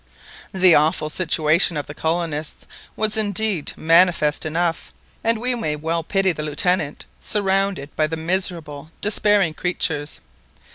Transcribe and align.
The 0.51 0.73
awful 0.73 1.11
situation 1.11 1.77
of 1.77 1.85
the 1.85 1.93
colonists 1.93 2.65
was 2.95 3.17
indeed 3.17 3.71
manifest 3.77 4.47
enough, 4.47 4.91
and 5.23 5.37
we 5.37 5.53
may 5.53 5.75
well 5.75 6.01
pity 6.01 6.31
the 6.31 6.41
Lieutenant 6.41 7.05
surrounded 7.19 7.95
by 7.95 8.07
the 8.07 8.17
miserable 8.17 8.89
despairing 9.01 9.53
creatures. 9.53 10.19